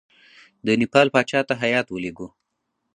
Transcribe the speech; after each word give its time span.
د 0.65 0.67
نیپال 0.81 1.07
پاچا 1.13 1.39
ته 1.47 1.53
هیات 1.63 1.87
ولېږو. 1.89 2.27